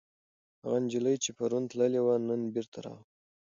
هغه 0.63 0.77
نجلۍ 0.83 1.15
چې 1.23 1.29
پرون 1.37 1.63
تللې 1.71 2.01
وه، 2.05 2.15
نن 2.27 2.41
بېرته 2.53 2.77
راغله. 2.85 3.05